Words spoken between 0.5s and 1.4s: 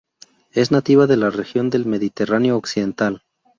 nativa de la